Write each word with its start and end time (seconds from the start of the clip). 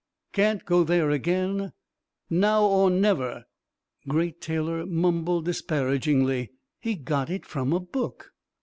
Can't 0.33 0.65
go 0.65 0.83
there 0.83 1.11
again 1.11 1.73
now 2.27 2.63
or 2.65 2.89
never." 2.89 3.45
Great 4.07 4.41
Taylor 4.41 4.83
mumbled 4.83 5.45
disparagingly, 5.45 6.49
"He 6.79 6.95
got 6.95 7.29
it 7.29 7.45
from 7.45 7.71
a 7.71 7.79
book!" 7.79 8.33